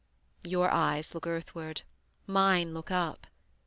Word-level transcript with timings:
Your 0.43 0.71
eyes 0.71 1.13
look 1.13 1.27
earthward, 1.27 1.83
mine 2.25 2.73
look 2.73 2.89
up. 2.89 3.27